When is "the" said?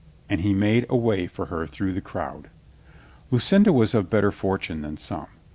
1.93-2.01